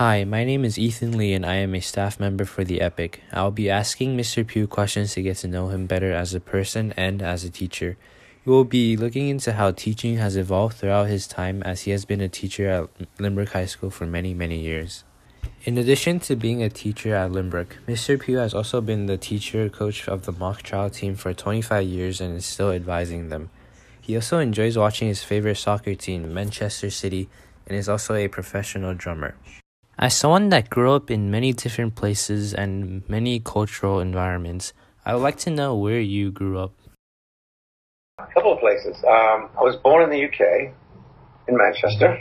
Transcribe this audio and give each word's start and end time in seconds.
Hi, 0.00 0.24
my 0.24 0.44
name 0.44 0.64
is 0.64 0.78
Ethan 0.78 1.18
Lee 1.18 1.34
and 1.34 1.44
I 1.44 1.56
am 1.56 1.74
a 1.74 1.80
staff 1.80 2.18
member 2.18 2.46
for 2.46 2.64
The 2.64 2.80
Epic. 2.80 3.20
I'll 3.34 3.50
be 3.50 3.68
asking 3.68 4.16
Mr. 4.16 4.46
Pugh 4.46 4.66
questions 4.66 5.12
to 5.12 5.20
get 5.20 5.36
to 5.44 5.46
know 5.46 5.68
him 5.68 5.84
better 5.84 6.10
as 6.10 6.32
a 6.32 6.40
person 6.40 6.94
and 6.96 7.20
as 7.20 7.44
a 7.44 7.50
teacher. 7.50 7.98
We 8.46 8.52
will 8.52 8.64
be 8.64 8.96
looking 8.96 9.28
into 9.28 9.52
how 9.52 9.72
teaching 9.72 10.16
has 10.16 10.36
evolved 10.36 10.78
throughout 10.78 11.08
his 11.08 11.26
time 11.26 11.62
as 11.64 11.82
he 11.82 11.90
has 11.90 12.06
been 12.06 12.22
a 12.22 12.30
teacher 12.30 12.66
at 12.70 13.18
Lynbrook 13.18 13.50
High 13.50 13.66
School 13.66 13.90
for 13.90 14.06
many, 14.06 14.32
many 14.32 14.58
years. 14.60 15.04
In 15.64 15.76
addition 15.76 16.18
to 16.20 16.34
being 16.34 16.62
a 16.62 16.70
teacher 16.70 17.14
at 17.14 17.30
Lynbrook, 17.30 17.72
Mr. 17.86 18.18
Pugh 18.18 18.38
has 18.38 18.54
also 18.54 18.80
been 18.80 19.04
the 19.04 19.18
teacher 19.18 19.68
coach 19.68 20.08
of 20.08 20.24
the 20.24 20.32
mock 20.32 20.62
trial 20.62 20.88
team 20.88 21.14
for 21.14 21.34
25 21.34 21.84
years 21.84 22.22
and 22.22 22.38
is 22.38 22.46
still 22.46 22.70
advising 22.70 23.28
them. 23.28 23.50
He 24.00 24.14
also 24.14 24.38
enjoys 24.38 24.78
watching 24.78 25.08
his 25.08 25.22
favorite 25.22 25.58
soccer 25.58 25.94
team, 25.94 26.32
Manchester 26.32 26.88
City, 26.88 27.28
and 27.66 27.76
is 27.76 27.86
also 27.86 28.14
a 28.14 28.28
professional 28.28 28.94
drummer. 28.94 29.34
As 30.00 30.16
someone 30.16 30.48
that 30.48 30.70
grew 30.70 30.94
up 30.94 31.10
in 31.10 31.30
many 31.30 31.52
different 31.52 31.94
places 31.94 32.54
and 32.54 33.06
many 33.06 33.38
cultural 33.38 34.00
environments, 34.00 34.72
I 35.04 35.14
would 35.14 35.22
like 35.22 35.36
to 35.40 35.50
know 35.50 35.76
where 35.76 36.00
you 36.00 36.30
grew 36.30 36.58
up. 36.58 36.72
A 38.18 38.26
couple 38.32 38.54
of 38.54 38.60
places. 38.60 38.96
Um, 39.04 39.50
I 39.58 39.62
was 39.62 39.76
born 39.76 40.02
in 40.04 40.08
the 40.08 40.24
UK, 40.24 40.72
in 41.48 41.56
Manchester, 41.58 42.18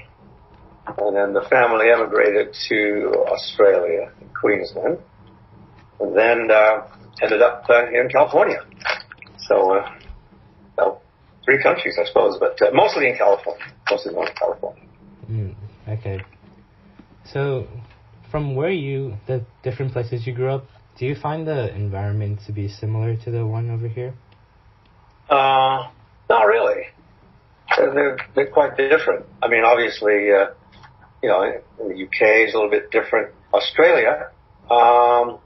and 0.88 1.16
then 1.16 1.32
the 1.32 1.48
family 1.50 1.90
emigrated 1.90 2.54
to 2.68 3.14
Australia, 3.30 4.12
in 4.20 4.28
Queensland, 4.38 4.98
and 6.02 6.18
then 6.18 6.52
uh, 6.52 6.86
ended 7.22 7.42
up 7.42 7.64
uh, 7.70 7.86
here 7.86 8.04
in 8.04 8.10
California. 8.10 8.62
So, 9.48 9.78
uh, 9.78 9.90
well, 10.78 11.02
three 11.46 11.64
countries, 11.64 11.98
I 11.98 12.04
suppose, 12.04 12.38
but 12.42 12.62
uh, 12.62 12.72
mostly 12.74 13.08
in 13.08 13.16
California. 13.16 13.68
Mostly 13.90 14.14
in 14.18 14.28
California. 14.36 14.84
Mm, 15.32 15.56
okay. 15.88 16.22
So, 17.34 17.68
from 18.32 18.56
where 18.56 18.72
you, 18.72 19.16
the 19.28 19.46
different 19.64 19.94
places 19.94 20.26
you 20.26 20.34
grew 20.34 20.52
up, 20.52 20.66
do 20.98 21.06
you 21.06 21.16
find 21.16 21.48
the 21.48 21.74
environment 21.76 22.40
to 22.48 22.52
be 22.52 22.68
similar 22.68 23.16
to 23.24 23.32
the 23.32 23.46
one 23.46 23.70
over 23.70 23.88
here? 23.88 24.14
Uh, 25.30 25.90
not 26.30 26.44
really. 26.44 26.84
They're, 27.78 28.18
they're 28.36 28.52
quite 28.52 28.76
different. 28.78 29.26
I 29.42 29.48
mean, 29.48 29.64
obviously, 29.64 30.32
uh, 30.32 30.54
you 31.22 31.30
know, 31.30 31.44
in 31.44 31.90
the 31.90 32.04
UK 32.04 32.48
is 32.48 32.54
a 32.54 32.58
little 32.58 32.72
bit 32.72 32.92
different. 32.92 33.34
Australia, 33.54 34.32
um, 34.70 35.40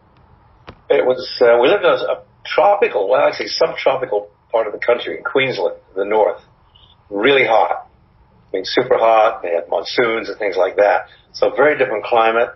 it 0.90 1.06
was, 1.06 1.30
uh, 1.42 1.60
we 1.62 1.68
lived 1.68 1.84
in 1.84 1.90
a, 1.90 1.96
a 1.96 2.24
tropical, 2.46 3.10
well, 3.10 3.28
actually 3.28 3.48
subtropical 3.48 4.30
part 4.52 4.68
of 4.68 4.74
the 4.74 4.80
country 4.80 5.18
in 5.18 5.24
Queensland, 5.24 5.78
the 5.96 6.06
north. 6.06 6.42
Really 7.10 7.46
hot. 7.46 7.88
Mean, 8.54 8.66
super 8.66 9.00
hot. 9.00 9.42
They 9.42 9.50
had 9.50 9.68
monsoons 9.68 10.30
and 10.30 10.38
things 10.38 10.56
like 10.56 10.76
that. 10.76 11.08
So 11.34 11.50
very 11.56 11.76
different 11.78 12.06
climate 12.06 12.50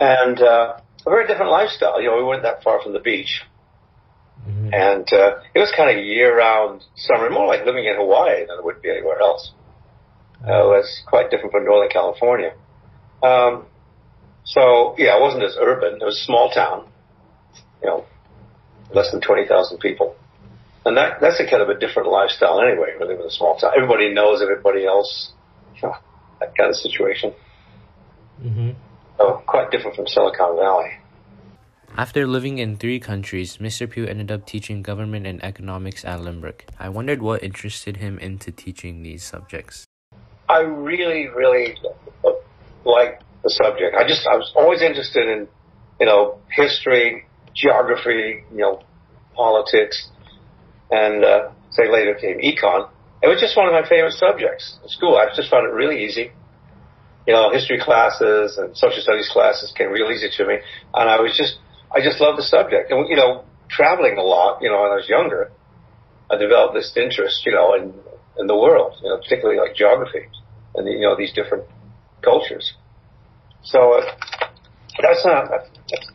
and 0.00 0.40
uh, 0.40 0.80
a 1.06 1.10
very 1.10 1.28
different 1.28 1.52
lifestyle. 1.52 2.02
You 2.02 2.10
know, 2.10 2.16
we 2.16 2.24
weren't 2.24 2.42
that 2.42 2.64
far 2.64 2.82
from 2.82 2.92
the 2.92 2.98
beach. 2.98 3.42
Mm-hmm. 4.46 4.70
And 4.72 5.12
uh, 5.12 5.38
it 5.54 5.60
was 5.60 5.72
kind 5.76 5.96
of 5.96 6.04
year-round 6.04 6.84
summer, 6.96 7.30
more 7.30 7.46
like 7.46 7.64
living 7.64 7.84
in 7.84 7.94
Hawaii 7.94 8.46
than 8.46 8.58
it 8.58 8.64
would 8.64 8.82
be 8.82 8.90
anywhere 8.90 9.20
else. 9.20 9.52
Uh, 10.44 10.64
it 10.64 10.66
was 10.66 11.02
quite 11.06 11.30
different 11.30 11.52
from 11.52 11.64
Northern 11.64 11.90
California. 11.90 12.52
Um, 13.22 13.66
so 14.44 14.94
yeah, 14.98 15.16
it 15.16 15.22
wasn't 15.22 15.42
as 15.44 15.56
urban. 15.60 15.98
It 16.00 16.04
was 16.04 16.20
a 16.20 16.24
small 16.24 16.50
town, 16.50 16.86
you 17.82 17.88
know, 17.88 18.04
less 18.94 19.10
than 19.10 19.20
twenty 19.20 19.46
thousand 19.48 19.78
people, 19.78 20.14
and 20.84 20.96
that 20.96 21.20
that's 21.20 21.40
a 21.40 21.50
kind 21.50 21.62
of 21.62 21.68
a 21.68 21.78
different 21.78 22.08
lifestyle 22.10 22.60
anyway. 22.60 22.94
Live 23.00 23.18
in 23.18 23.26
a 23.26 23.30
small 23.30 23.56
town. 23.56 23.72
Everybody 23.74 24.12
knows 24.12 24.42
everybody 24.42 24.86
else. 24.86 25.32
You 25.82 25.92
that 26.40 26.56
kind 26.56 26.70
of 26.70 26.76
situation. 26.76 27.32
Mm-hmm. 28.42 28.70
So 29.18 29.42
quite 29.46 29.70
different 29.70 29.96
from 29.96 30.06
Silicon 30.06 30.56
Valley. 30.56 30.90
After 31.96 32.26
living 32.26 32.58
in 32.58 32.76
three 32.76 33.00
countries, 33.00 33.56
Mr. 33.56 33.88
Pugh 33.88 34.06
ended 34.06 34.30
up 34.30 34.44
teaching 34.44 34.82
government 34.82 35.26
and 35.26 35.42
economics 35.42 36.04
at 36.04 36.20
Lynbrook. 36.20 36.62
I 36.78 36.90
wondered 36.90 37.22
what 37.22 37.42
interested 37.42 37.96
him 37.96 38.18
into 38.18 38.52
teaching 38.52 39.02
these 39.02 39.24
subjects. 39.24 39.86
I 40.48 40.60
really, 40.60 41.28
really 41.28 41.76
like 42.84 43.20
the 43.42 43.50
subject. 43.50 43.96
I 43.96 44.06
just, 44.06 44.26
I 44.26 44.36
was 44.36 44.52
always 44.54 44.82
interested 44.82 45.26
in, 45.26 45.48
you 45.98 46.06
know, 46.06 46.38
history, 46.50 47.24
geography, 47.54 48.44
you 48.52 48.58
know, 48.58 48.82
politics, 49.34 50.08
and 50.90 51.24
uh, 51.24 51.50
say 51.70 51.90
later 51.90 52.14
came 52.14 52.38
econ. 52.40 52.90
It 53.26 53.28
was 53.28 53.42
just 53.42 53.58
one 53.58 53.66
of 53.66 53.74
my 53.74 53.82
favorite 53.82 54.14
subjects 54.14 54.78
in 54.82 54.88
school. 54.88 55.18
I 55.18 55.26
just 55.34 55.50
found 55.50 55.66
it 55.66 55.74
really 55.74 56.06
easy 56.06 56.30
you 57.26 57.32
know, 57.34 57.50
history 57.50 57.78
classes 57.82 58.56
and 58.56 58.76
social 58.76 59.02
studies 59.02 59.28
classes 59.32 59.72
came 59.76 59.90
real 59.90 60.10
easy 60.10 60.30
to 60.30 60.46
me. 60.46 60.54
And 60.94 61.10
I 61.10 61.20
was 61.20 61.36
just, 61.36 61.58
I 61.90 62.00
just 62.00 62.20
loved 62.20 62.38
the 62.38 62.46
subject. 62.46 62.90
And, 62.90 63.08
you 63.08 63.16
know, 63.16 63.44
traveling 63.68 64.16
a 64.16 64.22
lot, 64.22 64.62
you 64.62 64.70
know, 64.70 64.80
when 64.82 64.92
I 64.92 64.96
was 65.02 65.08
younger, 65.08 65.50
I 66.30 66.36
developed 66.36 66.74
this 66.74 66.94
interest, 66.96 67.42
you 67.44 67.52
know, 67.52 67.74
in, 67.74 67.92
in 68.38 68.46
the 68.46 68.56
world, 68.56 68.94
you 69.02 69.10
know, 69.10 69.18
particularly 69.18 69.58
like 69.58 69.74
geography 69.74 70.30
and, 70.76 70.86
you 70.86 71.00
know, 71.00 71.16
these 71.16 71.32
different 71.32 71.64
cultures. 72.22 72.74
So 73.62 73.98
uh, 73.98 74.06
that's 75.02 75.26
not, 75.26 75.50
that's, 75.50 75.68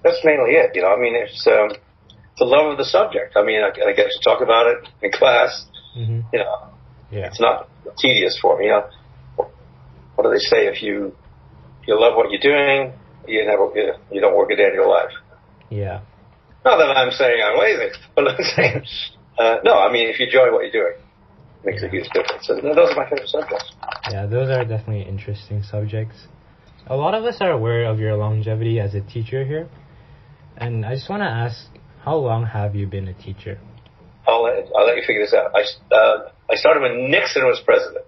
that's 0.04 0.20
mainly 0.24 0.56
it, 0.56 0.72
you 0.76 0.82
know, 0.82 0.96
I 0.96 1.00
mean, 1.00 1.16
it's, 1.16 1.46
um, 1.46 1.76
the 2.38 2.46
love 2.46 2.72
of 2.72 2.78
the 2.78 2.86
subject. 2.86 3.36
I 3.36 3.44
mean, 3.44 3.62
I, 3.62 3.68
I 3.68 3.94
get 3.94 4.08
to 4.08 4.20
talk 4.24 4.42
about 4.42 4.68
it 4.68 4.88
in 5.04 5.12
class, 5.12 5.68
mm-hmm. 5.96 6.22
you 6.32 6.40
know, 6.40 6.71
yeah. 7.12 7.28
it's 7.28 7.40
not 7.40 7.70
tedious 7.98 8.38
for 8.42 8.58
me, 8.58 8.66
you 8.66 8.72
know 8.72 8.86
what 10.22 10.30
do 10.30 10.38
they 10.38 10.44
say? 10.44 10.68
If 10.68 10.82
you 10.82 11.16
you 11.88 12.00
love 12.00 12.16
what 12.16 12.30
you're 12.32 12.42
doing, 12.42 12.94
you 13.28 13.46
never 13.46 13.72
you 14.12 14.22
don't 14.22 14.38
work 14.38 14.52
a 14.52 14.56
day 14.56 14.68
in 14.68 14.74
your 14.74 14.88
life. 14.88 15.12
Yeah. 15.70 16.02
Not 16.64 16.78
that 16.78 16.96
I'm 16.96 17.12
saying 17.12 17.42
I'm 17.44 17.58
lazy, 17.58 17.98
but 18.16 18.28
I'm 18.28 18.44
saying 18.56 18.86
uh, 19.38 19.56
no. 19.64 19.80
I 19.80 19.92
mean, 19.92 20.10
if 20.10 20.20
you 20.20 20.28
enjoy 20.28 20.52
what 20.52 20.62
you're 20.62 20.84
doing, 20.84 20.94
it 21.64 21.66
makes 21.66 21.84
a 21.84 21.90
huge 21.90 22.08
difference. 22.14 22.50
And 22.50 22.78
those 22.78 22.92
are 22.92 22.96
my 22.96 23.10
favorite 23.10 23.30
subjects. 23.30 23.74
Yeah, 24.12 24.26
those 24.26 24.50
are 24.50 24.64
definitely 24.64 25.04
interesting 25.04 25.64
subjects. 25.64 26.28
A 26.88 26.96
lot 26.96 27.14
of 27.14 27.24
us 27.24 27.38
are 27.42 27.52
aware 27.52 27.86
of 27.86 28.00
your 28.00 28.16
longevity 28.16 28.80
as 28.80 28.94
a 28.96 29.02
teacher 29.02 29.46
here, 29.46 29.70
and 30.58 30.86
I 30.86 30.96
just 30.96 31.10
want 31.10 31.22
to 31.22 31.30
ask, 31.30 31.68
how 32.04 32.16
long 32.16 32.46
have 32.46 32.76
you 32.76 32.88
been 32.88 33.08
a 33.08 33.14
teacher? 33.14 33.60
I'll 34.28 34.44
let, 34.44 34.70
I'll 34.76 34.86
let 34.86 34.98
you 34.98 35.04
figure 35.06 35.24
this 35.24 35.34
out. 35.34 35.52
I, 35.56 35.96
uh, 35.96 36.32
I 36.50 36.56
started 36.56 36.82
when 36.82 37.10
Nixon 37.10 37.44
was 37.46 37.60
president. 37.66 38.06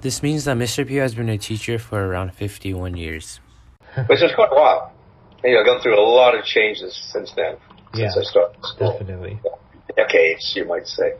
This 0.00 0.22
means 0.22 0.44
that 0.44 0.56
Mr. 0.56 0.86
Pugh 0.86 1.00
has 1.00 1.14
been 1.14 1.28
a 1.28 1.38
teacher 1.38 1.78
for 1.78 2.06
around 2.06 2.34
51 2.34 2.96
years. 2.96 3.40
Which 4.06 4.22
is 4.22 4.30
quite 4.34 4.50
a 4.52 4.54
while. 4.54 4.92
You 5.42 5.54
know, 5.54 5.60
I've 5.60 5.66
gone 5.66 5.82
through 5.82 5.98
a 5.98 6.02
lot 6.02 6.36
of 6.36 6.44
changes 6.44 6.96
since 7.12 7.32
then, 7.36 7.56
yeah, 7.94 8.10
since 8.10 8.28
I 8.28 8.30
started 8.30 8.56
school. 8.62 8.92
Definitely. 8.92 9.40
Decades, 9.94 10.52
you 10.54 10.66
might 10.66 10.86
say. 10.86 11.12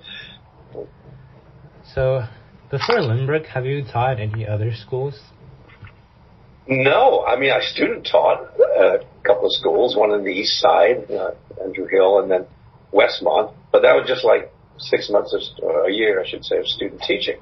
So, 1.95 2.25
before 2.71 2.97
Lynbrook, 2.97 3.47
have 3.47 3.65
you 3.65 3.85
taught 3.85 4.21
any 4.21 4.47
other 4.47 4.73
schools? 4.75 5.21
No, 6.69 7.25
I 7.25 7.39
mean, 7.39 7.53
I 7.53 7.61
student 7.61 8.09
taught 8.11 8.43
a 8.59 8.99
couple 9.25 9.47
of 9.47 9.53
schools, 9.53 9.97
one 9.97 10.11
in 10.13 10.25
the 10.25 10.33
east 10.33 10.61
side, 10.61 11.09
uh, 11.11 11.31
Andrew 11.63 11.87
Hill, 11.87 12.19
and 12.19 12.31
then 12.31 12.47
Westmont. 12.97 13.53
But 13.71 13.83
that 13.83 13.93
was 13.93 14.09
just 14.09 14.25
like 14.25 14.53
six 14.79 15.11
months 15.11 15.35
or 15.63 15.87
a 15.87 15.93
year, 15.93 16.21
I 16.21 16.29
should 16.29 16.45
say, 16.45 16.59
of 16.59 16.67
student 16.67 17.03
teaching. 17.03 17.39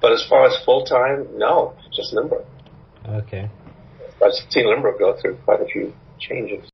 But 0.00 0.12
as 0.12 0.24
far 0.28 0.46
as 0.46 0.56
full 0.64 0.84
time, 0.84 1.26
no, 1.38 1.74
just 1.94 2.14
Lynbrook. 2.14 2.44
Okay. 3.06 3.50
I've 4.24 4.32
seen 4.50 4.66
Lynbrook 4.66 4.98
go 4.98 5.16
through 5.20 5.36
quite 5.44 5.60
a 5.60 5.66
few 5.66 5.94
changes. 6.18 6.68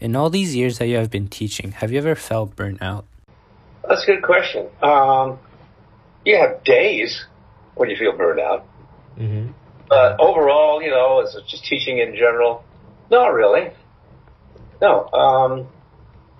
In 0.00 0.16
all 0.16 0.30
these 0.30 0.54
years 0.54 0.78
that 0.78 0.86
you 0.86 0.96
have 0.96 1.10
been 1.10 1.28
teaching, 1.28 1.72
have 1.72 1.92
you 1.92 1.98
ever 1.98 2.14
felt 2.14 2.56
burnt 2.56 2.82
out? 2.82 3.06
That's 3.88 4.02
a 4.02 4.06
good 4.06 4.22
question. 4.22 4.68
Um, 4.82 5.38
you 6.24 6.36
have 6.36 6.64
days 6.64 7.24
when 7.74 7.90
you 7.90 7.96
feel 7.96 8.16
burned 8.16 8.40
out. 8.40 8.66
Mm-hmm. 9.18 9.52
But 9.88 10.20
overall, 10.20 10.82
you 10.82 10.90
know, 10.90 11.20
as 11.20 11.36
just 11.48 11.64
teaching 11.64 11.98
in 11.98 12.14
general, 12.14 12.64
not 13.10 13.28
really. 13.28 13.70
No. 14.80 15.08
Um, 15.12 15.68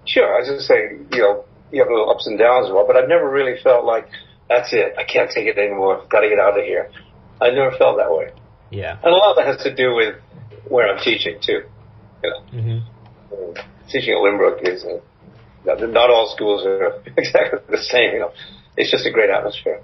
sure, 0.07 0.35
I 0.35 0.41
was 0.41 0.49
just 0.49 0.67
say, 0.67 0.99
you 1.13 1.23
know, 1.23 1.45
you 1.73 1.83
have 1.83 1.91
little 1.91 2.11
ups 2.11 2.27
and 2.27 2.39
downs 2.39 2.67
as 2.67 2.73
well, 2.73 2.87
but 2.87 2.97
I've 2.97 3.09
never 3.09 3.29
really 3.29 3.61
felt 3.63 3.85
like 3.85 4.09
that's 4.49 4.73
it. 4.73 4.95
I 4.99 5.05
can't 5.05 5.31
take 5.31 5.47
it 5.47 5.59
anymore. 5.59 6.03
I've 6.03 6.09
got 6.09 6.21
to 6.21 6.29
get 6.29 6.39
out 6.39 6.59
of 6.59 6.65
here. 6.65 6.91
I 7.41 7.51
never 7.51 7.77
felt 7.77 7.97
that 7.99 8.11
way. 8.11 8.31
Yeah. 8.71 8.97
And 9.03 9.13
a 9.13 9.17
lot 9.17 9.31
of 9.31 9.37
that 9.37 9.47
has 9.47 9.63
to 9.65 9.75
do 9.75 9.95
with 9.95 10.17
where 10.69 10.89
I'm 10.89 11.03
teaching 11.03 11.39
too. 11.41 11.63
You 12.23 12.31
know, 12.31 12.41
mm-hmm. 12.53 13.89
teaching 13.89 14.15
at 14.15 14.21
Lynbrook 14.21 14.67
is 14.67 14.85
uh, 14.85 15.75
not 15.87 16.11
all 16.11 16.33
schools 16.35 16.65
are 16.65 17.03
exactly 17.17 17.61
the 17.69 17.83
same. 17.83 18.15
You 18.15 18.21
know, 18.21 18.33
it's 18.77 18.91
just 18.91 19.07
a 19.07 19.11
great 19.11 19.31
atmosphere. 19.31 19.81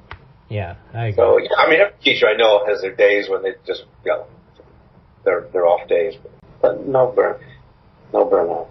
Yeah, 0.49 0.77
I 0.93 1.07
agree. 1.07 1.17
So 1.17 1.39
yeah, 1.39 1.49
I 1.59 1.71
mean, 1.71 1.81
every 1.81 1.99
teacher 2.03 2.27
I 2.27 2.37
know 2.37 2.67
has 2.67 2.81
their 2.81 2.95
days 2.95 3.29
when 3.29 3.43
they 3.43 3.53
just 3.67 3.85
you 4.05 4.13
know 4.13 4.27
they're 5.25 5.47
they're 5.53 5.67
off 5.67 5.89
days, 5.89 6.15
but 6.61 6.87
no 6.87 7.13
burn, 7.15 7.41
no 8.13 8.25
burnout. 8.25 8.69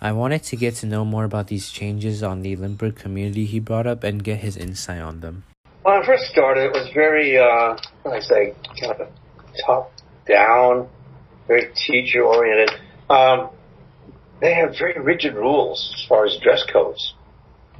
I 0.00 0.12
wanted 0.12 0.42
to 0.44 0.56
get 0.56 0.76
to 0.76 0.86
know 0.86 1.04
more 1.04 1.24
about 1.24 1.48
these 1.48 1.70
changes 1.70 2.22
on 2.22 2.42
the 2.42 2.56
Lynbrook 2.56 2.96
community 2.96 3.46
he 3.46 3.60
brought 3.60 3.86
up 3.86 4.04
and 4.04 4.22
get 4.22 4.40
his 4.40 4.56
insight 4.56 5.00
on 5.00 5.20
them. 5.20 5.44
When 5.82 6.02
I 6.02 6.04
first 6.04 6.24
started, 6.24 6.64
it 6.64 6.72
was 6.72 6.90
very, 6.92 7.38
uh, 7.38 7.76
I 8.04 8.20
say, 8.20 8.54
kind 8.80 9.00
of 9.00 9.08
top 9.64 9.92
down. 10.28 10.88
very 11.46 11.72
teacher 11.74 12.22
oriented. 12.22 12.70
Um, 13.08 13.50
they 14.40 14.52
have 14.54 14.76
very 14.78 15.00
rigid 15.00 15.34
rules 15.34 15.92
as 15.94 16.06
far 16.08 16.26
as 16.26 16.36
dress 16.42 16.62
codes. 16.70 17.14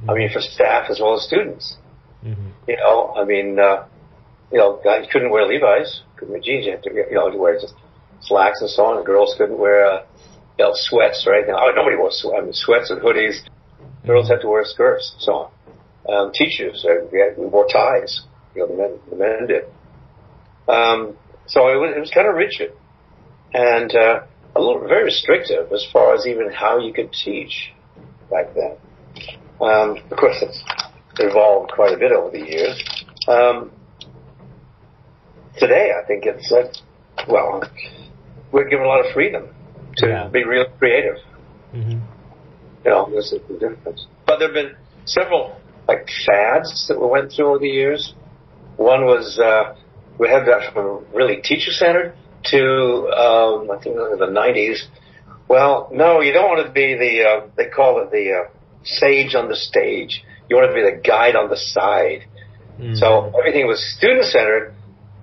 I 0.07 0.13
mean, 0.13 0.29
for 0.31 0.41
staff 0.41 0.89
as 0.89 0.99
well 0.99 1.15
as 1.15 1.23
students. 1.23 1.75
Mm-hmm. 2.23 2.49
You 2.67 2.77
know, 2.77 3.13
I 3.15 3.25
mean, 3.25 3.59
uh, 3.59 3.85
you 4.51 4.57
know, 4.57 4.79
guys 4.83 5.07
couldn't 5.11 5.31
wear 5.31 5.45
Levi's, 5.45 6.01
couldn't 6.15 6.33
wear 6.33 6.41
jeans. 6.41 6.65
You 6.65 6.71
had 6.71 6.83
to, 6.83 6.93
you 6.93 7.15
know, 7.15 7.31
to 7.31 7.37
wear 7.37 7.59
just 7.59 7.73
slacks 8.21 8.61
and 8.61 8.69
so 8.69 8.85
on. 8.85 8.97
And 8.97 9.05
girls 9.05 9.35
couldn't 9.37 9.57
wear, 9.57 9.85
uh, 9.85 10.03
know, 10.65 10.71
sweats 10.73 11.23
or 11.27 11.33
anything. 11.33 11.55
Oh, 11.57 11.71
nobody 11.75 11.95
wore 11.95 12.11
sweats. 12.11 12.37
I 12.37 12.43
mean, 12.43 12.53
sweats 12.53 12.89
and 12.89 13.01
hoodies. 13.01 13.39
Girls 14.05 14.29
had 14.29 14.41
to 14.41 14.47
wear 14.47 14.63
skirts 14.65 15.11
and 15.13 15.21
so 15.21 15.33
on. 15.33 15.51
Um, 16.09 16.31
teachers, 16.33 16.85
uh, 16.87 17.05
we, 17.11 17.19
had, 17.19 17.37
we 17.37 17.45
wore 17.45 17.67
ties. 17.67 18.21
You 18.55 18.61
know, 18.61 18.67
the 18.67 18.75
men, 18.75 18.99
the 19.09 19.15
men 19.15 19.47
did. 19.47 19.63
Um, 20.67 21.17
so 21.47 21.67
it 21.67 21.75
was, 21.75 21.93
it 21.95 21.99
was 21.99 22.11
kind 22.11 22.27
of 22.27 22.35
rigid 22.35 22.71
and 23.53 23.95
uh, 23.95 24.19
a 24.55 24.59
little 24.59 24.85
very 24.87 25.05
restrictive 25.05 25.71
as 25.71 25.85
far 25.91 26.13
as 26.13 26.25
even 26.27 26.51
how 26.51 26.79
you 26.79 26.93
could 26.93 27.11
teach 27.11 27.71
back 28.29 28.53
then. 28.53 28.77
Um, 29.61 29.97
of 30.11 30.17
course, 30.17 30.37
it's 30.41 30.63
evolved 31.19 31.71
quite 31.71 31.93
a 31.93 31.97
bit 31.97 32.11
over 32.11 32.31
the 32.31 32.45
years. 32.45 33.05
Um, 33.27 33.71
today, 35.57 35.91
I 35.91 36.05
think 36.05 36.25
it's 36.25 36.51
uh, 36.51 36.71
well, 37.27 37.63
we're 38.51 38.69
given 38.69 38.85
a 38.85 38.87
lot 38.87 39.05
of 39.05 39.13
freedom 39.13 39.49
to 39.97 40.07
Yeah. 40.07 40.27
be 40.27 40.43
real 40.43 40.65
creative. 40.79 41.17
Mm-hmm. 41.73 41.99
You 42.85 42.91
know, 42.91 43.09
this 43.13 43.31
is 43.31 43.41
the 43.47 43.57
difference. 43.57 44.07
But 44.25 44.39
there 44.39 44.47
have 44.49 44.53
been 44.55 44.75
several 45.05 45.55
like 45.87 46.07
fads 46.25 46.87
that 46.87 46.99
we 46.99 47.07
went 47.07 47.31
through 47.31 47.47
over 47.49 47.59
the 47.59 47.69
years. 47.69 48.13
One 48.77 49.05
was 49.05 49.39
uh, 49.39 49.75
we 50.19 50.27
had 50.29 50.45
that 50.45 50.73
from 50.73 51.05
really 51.13 51.37
teacher 51.41 51.71
centered 51.71 52.13
to 52.45 52.59
um, 53.09 53.71
I 53.71 53.81
think 53.81 53.95
it 53.95 53.99
was 53.99 54.19
the 54.19 54.27
'90s. 54.27 54.79
Well, 55.47 55.89
no, 55.93 56.21
you 56.21 56.33
don't 56.33 56.49
want 56.49 56.65
to 56.65 56.71
be 56.71 56.95
the 56.95 57.23
uh, 57.23 57.47
they 57.55 57.67
call 57.69 58.01
it 58.01 58.11
the 58.11 58.31
uh, 58.33 58.49
sage 58.83 59.33
on 59.35 59.47
the 59.49 59.55
stage. 59.55 60.23
You 60.49 60.55
want 60.55 60.69
to 60.69 60.75
be 60.75 60.81
the 60.83 61.01
guide 61.01 61.35
on 61.35 61.49
the 61.49 61.57
side. 61.57 62.25
Mm-hmm. 62.79 62.95
So 62.95 63.31
everything 63.37 63.65
was 63.67 63.83
student 63.97 64.25
centered, 64.25 64.73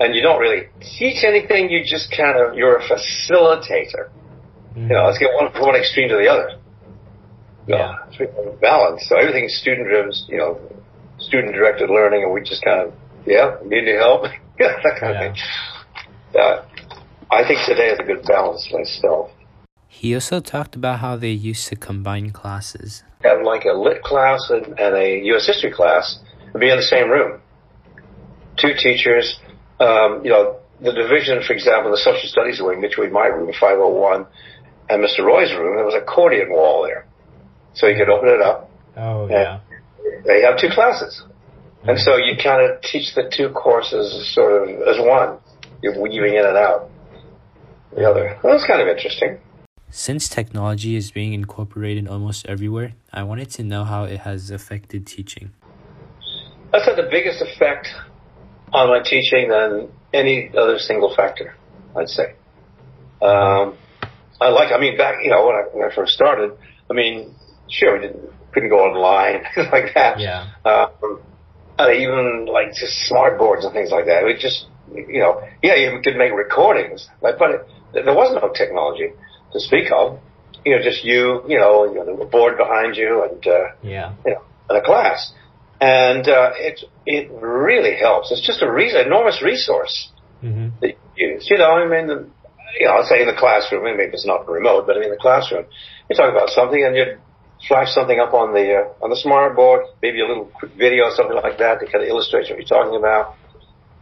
and 0.00 0.14
you 0.14 0.22
don't 0.22 0.40
really 0.40 0.68
teach 0.98 1.24
anything. 1.24 1.70
You 1.70 1.84
just 1.84 2.10
kind 2.10 2.36
of 2.38 2.56
you're 2.56 2.76
a 2.76 2.82
facilitator. 2.82 4.10
Mm-hmm. 4.74 4.90
You 4.90 4.96
know, 4.96 5.06
let's 5.06 5.18
get 5.18 5.30
one 5.34 5.52
from 5.52 5.62
one 5.62 5.76
extreme 5.76 6.08
to 6.08 6.16
the 6.16 6.28
other. 6.28 6.58
Yeah. 7.66 7.94
it's 8.08 8.18
really 8.20 8.56
balanced. 8.60 9.08
So 9.08 9.16
everything's 9.16 9.54
student 9.54 9.86
driven, 9.88 10.12
you 10.28 10.36
know, 10.36 10.60
student 11.18 11.54
directed 11.54 11.88
learning, 11.90 12.24
and 12.24 12.32
we 12.32 12.40
just 12.42 12.62
kind 12.64 12.88
of, 12.88 12.94
yeah, 13.26 13.56
need 13.64 13.88
any 13.88 13.96
help, 13.96 14.22
that 14.58 14.96
kind 15.00 15.14
Yeah. 15.14 15.24
of 15.30 15.34
thing. 15.34 15.42
Uh, 16.38 16.64
I 17.30 17.46
think 17.46 17.60
today 17.66 17.88
is 17.90 17.98
a 18.00 18.02
good 18.02 18.24
balance 18.26 18.68
myself. 18.72 19.30
He 19.88 20.12
also 20.14 20.40
talked 20.40 20.74
about 20.74 20.98
how 20.98 21.16
they 21.16 21.30
used 21.30 21.68
to 21.68 21.76
combine 21.76 22.30
classes. 22.30 23.04
Have 23.22 23.42
like 23.42 23.64
a 23.64 23.72
lit 23.72 24.02
class 24.02 24.40
and, 24.50 24.66
and 24.78 24.94
a 24.96 25.20
U.S. 25.26 25.46
history 25.46 25.70
class 25.72 26.18
and 26.52 26.60
be 26.60 26.68
in 26.68 26.76
the 26.76 26.82
same 26.82 27.08
room. 27.08 27.40
Two 28.58 28.74
teachers, 28.76 29.38
um, 29.80 30.20
you 30.24 30.30
know, 30.30 30.56
the 30.80 30.92
division, 30.92 31.42
for 31.46 31.52
example, 31.54 31.90
the 31.92 31.96
social 31.96 32.28
studies 32.28 32.60
wing 32.60 32.80
between 32.80 33.12
my 33.12 33.26
room, 33.26 33.50
501, 33.58 34.26
and 34.88 35.02
Mr. 35.02 35.24
Roy's 35.24 35.52
room, 35.52 35.76
there 35.76 35.84
was 35.84 35.94
a 35.94 36.02
accordion 36.02 36.50
wall 36.50 36.82
there. 36.82 37.06
So 37.74 37.86
you 37.86 37.96
could 37.96 38.08
open 38.08 38.28
it 38.28 38.40
up. 38.40 38.70
Oh 38.96 39.28
yeah. 39.28 39.60
They 40.24 40.42
have 40.42 40.58
two 40.58 40.68
classes. 40.68 41.24
And 41.86 41.98
so 41.98 42.16
you 42.16 42.36
kind 42.42 42.62
of 42.62 42.80
teach 42.82 43.14
the 43.14 43.30
two 43.30 43.50
courses 43.50 44.32
sort 44.34 44.62
of 44.62 44.68
as 44.88 44.98
one. 44.98 45.38
You're 45.82 46.00
weaving 46.00 46.34
in 46.34 46.46
and 46.46 46.56
out 46.56 46.90
the 47.94 48.08
other. 48.08 48.38
Well, 48.42 48.54
that's 48.54 48.66
kind 48.66 48.80
of 48.80 48.88
interesting. 48.88 49.38
Since 49.90 50.28
technology 50.28 50.96
is 50.96 51.10
being 51.10 51.34
incorporated 51.34 52.08
almost 52.08 52.46
everywhere, 52.46 52.94
I 53.12 53.22
wanted 53.22 53.50
to 53.50 53.62
know 53.62 53.84
how 53.84 54.04
it 54.04 54.20
has 54.20 54.50
affected 54.50 55.06
teaching. 55.06 55.52
That's 56.72 56.86
had 56.86 56.96
the 56.96 57.08
biggest 57.10 57.40
effect 57.40 57.88
on 58.72 58.88
my 58.88 59.00
teaching 59.04 59.48
than 59.50 59.88
any 60.12 60.50
other 60.56 60.78
single 60.78 61.14
factor, 61.14 61.54
I'd 61.96 62.08
say. 62.08 62.34
Um, 63.22 63.76
I 64.40 64.48
like, 64.48 64.72
I 64.72 64.78
mean, 64.78 64.96
back, 64.96 65.16
you 65.22 65.30
know, 65.30 65.46
when 65.46 65.56
I, 65.56 65.62
when 65.72 65.90
I 65.90 65.94
first 65.94 66.12
started, 66.12 66.52
I 66.90 66.94
mean, 66.94 67.34
sure, 67.70 67.94
we 67.98 68.06
didn't, 68.06 68.30
couldn't 68.52 68.68
go 68.70 68.78
online, 68.80 69.42
things 69.54 69.68
like 69.72 69.94
that. 69.94 70.18
Yeah. 70.18 70.50
Um, 70.64 71.20
and 71.78 72.00
even 72.00 72.46
like 72.46 72.68
just 72.74 73.06
smart 73.08 73.38
boards 73.38 73.64
and 73.64 73.72
things 73.74 73.90
like 73.90 74.06
that. 74.06 74.24
We 74.24 74.34
just, 74.34 74.66
you 74.94 75.20
know, 75.20 75.42
yeah, 75.62 75.74
you 75.76 76.00
could 76.02 76.16
make 76.16 76.32
recordings, 76.32 77.08
but, 77.20 77.38
but 77.38 77.50
it, 77.50 77.66
there 78.04 78.14
was 78.14 78.36
no 78.40 78.52
technology 78.52 79.10
to 79.52 79.60
speak 79.60 79.90
of. 79.92 80.18
You 80.64 80.76
know, 80.76 80.82
just 80.82 81.04
you, 81.04 81.42
you 81.48 81.58
know, 81.58 81.84
you 81.92 82.04
know, 82.04 82.16
the 82.16 82.24
board 82.24 82.56
behind 82.56 82.96
you 82.96 83.24
and, 83.30 83.46
uh, 83.46 83.64
Yeah. 83.82 84.14
you 84.24 84.32
know, 84.34 84.42
in 84.70 84.76
a 84.76 84.82
class. 84.82 85.32
And, 85.80 86.26
uh, 86.28 86.52
it, 86.56 86.80
it 87.04 87.30
really 87.32 87.96
helps. 87.98 88.30
It's 88.32 88.46
just 88.46 88.62
a 88.62 88.70
re- 88.70 88.94
enormous 89.04 89.42
resource 89.42 90.10
Mm-hmm. 90.42 90.76
that 90.82 90.88
you 91.16 91.28
use. 91.34 91.46
You 91.50 91.56
know, 91.56 91.70
I 91.70 91.86
mean, 91.88 92.06
the, 92.06 92.28
you 92.78 92.86
know, 92.86 92.92
I'll 92.92 93.04
say 93.04 93.20
in 93.22 93.26
the 93.26 93.38
classroom, 93.38 93.84
maybe 93.84 94.12
it's 94.12 94.26
not 94.26 94.48
remote, 94.48 94.86
but 94.86 94.96
I 94.96 95.00
mean 95.00 95.08
in 95.08 95.14
the 95.14 95.20
classroom, 95.20 95.66
you 96.08 96.16
talk 96.16 96.30
about 96.30 96.50
something 96.50 96.82
and 96.82 96.96
you 96.96 97.18
flash 97.68 97.92
something 97.94 98.18
up 98.18 98.34
on 98.34 98.52
the, 98.52 98.74
uh, 98.74 99.04
on 99.04 99.10
the 99.10 99.16
smart 99.16 99.56
board, 99.56 99.86
maybe 100.02 100.20
a 100.20 100.26
little 100.26 100.46
quick 100.46 100.72
video, 100.76 101.04
or 101.04 101.14
something 101.14 101.36
like 101.36 101.58
that 101.58 101.80
to 101.80 101.86
kind 101.86 102.04
of 102.04 102.08
illustrate 102.08 102.50
what 102.50 102.58
you're 102.58 102.66
talking 102.66 102.96
about. 102.96 103.36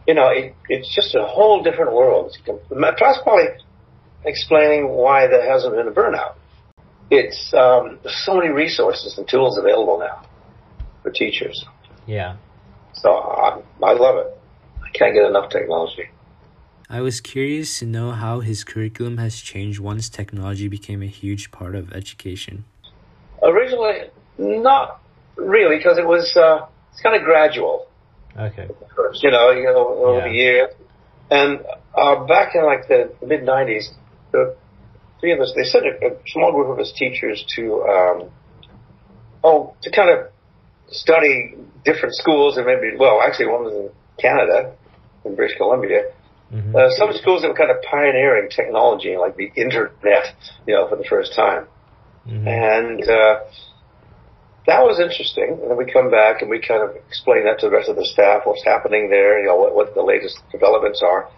You 0.07 0.15
know, 0.15 0.27
it, 0.29 0.55
it's 0.67 0.93
just 0.93 1.15
a 1.15 1.23
whole 1.23 1.63
different 1.63 1.93
world. 1.93 2.35
Plus 2.43 3.17
probably 3.23 3.47
explaining 4.25 4.89
why 4.89 5.27
there 5.27 5.49
hasn't 5.49 5.75
been 5.75 5.87
a 5.87 5.91
burnout. 5.91 6.35
It's, 7.09 7.53
um, 7.53 7.99
so 8.05 8.35
many 8.35 8.49
resources 8.49 9.17
and 9.17 9.27
tools 9.27 9.57
available 9.57 9.99
now 9.99 10.27
for 11.03 11.11
teachers. 11.11 11.63
Yeah. 12.05 12.37
So 12.93 13.11
I, 13.11 13.61
I 13.83 13.93
love 13.93 14.17
it. 14.17 14.37
I 14.83 14.89
can't 14.97 15.13
get 15.13 15.25
enough 15.25 15.49
technology. 15.51 16.09
I 16.93 17.01
was 17.01 17.21
curious 17.21 17.79
to 17.79 17.87
know 17.87 18.11
how 18.11 18.41
his 18.41 18.63
curriculum 18.63 19.17
has 19.17 19.37
changed 19.37 19.79
once 19.79 20.09
technology 20.09 20.67
became 20.67 21.01
a 21.01 21.07
huge 21.07 21.49
part 21.49 21.73
of 21.73 21.91
education. 21.91 22.65
Originally, 23.41 24.11
not 24.37 25.01
really, 25.35 25.77
because 25.77 25.97
it 25.97 26.05
was 26.05 26.37
uh, 26.37 26.67
it's 26.91 27.01
kind 27.01 27.15
of 27.15 27.23
gradual. 27.23 27.87
Okay. 28.37 28.67
You 29.23 29.31
know, 29.31 29.49
you 29.49 29.63
know, 29.63 29.87
over 29.87 30.19
Yeah. 30.19 30.27
the 30.27 30.35
years. 30.35 30.69
And 31.31 31.65
uh, 31.97 32.25
back 32.27 32.53
in 32.53 32.63
like 32.63 32.87
the 32.87 33.11
mid 33.25 33.41
'90s, 33.41 33.85
the 34.31 34.55
three 35.19 35.31
of 35.33 35.39
us 35.39 35.51
they 35.55 35.63
sent 35.63 35.85
a, 35.87 35.93
a 36.05 36.09
small 36.27 36.51
group 36.51 36.69
of 36.69 36.77
us 36.77 36.93
teachers 36.95 37.43
to 37.55 37.81
um, 37.89 38.29
oh 39.43 39.73
to 39.81 39.89
kind 39.89 40.11
of 40.11 40.27
study 40.89 41.55
different 41.83 42.13
schools 42.13 42.55
and 42.57 42.67
maybe 42.67 42.95
well 42.99 43.19
actually 43.19 43.47
one 43.47 43.63
was 43.63 43.73
in 43.73 43.89
Canada 44.21 44.75
in 45.25 45.35
British 45.35 45.57
Columbia 45.57 46.03
Mm-hmm. 46.53 46.75
uh, 46.75 46.89
some 46.91 47.11
schools 47.13 47.41
that 47.41 47.47
were 47.49 47.57
kind 47.57 47.71
of 47.71 47.81
pioneering 47.81 48.47
technology 48.49 49.17
like 49.17 49.35
the 49.35 49.49
internet 49.55 50.37
you 50.67 50.75
know 50.75 50.87
for 50.87 50.95
the 50.95 51.05
first 51.09 51.33
time 51.35 51.65
Mm-hmm. 52.27 52.47
and 52.47 53.03
uh, 53.03 53.43
that 54.65 54.79
was 54.83 54.99
interesting. 54.99 55.59
And 55.61 55.69
then 55.71 55.77
we 55.77 55.91
come 55.91 56.09
back 56.09 56.41
and 56.41 56.49
we 56.49 56.59
kind 56.59 56.83
of 56.83 56.95
explain 56.95 57.43
that 57.45 57.59
to 57.59 57.67
the 57.67 57.71
rest 57.75 57.89
of 57.89 57.95
the 57.95 58.05
staff, 58.05 58.43
what's 58.45 58.63
happening 58.63 59.09
there, 59.09 59.39
you 59.39 59.47
know, 59.47 59.57
what, 59.57 59.75
what 59.75 59.93
the 59.93 60.01
latest 60.03 60.39
developments 60.51 61.03
are. 61.03 61.29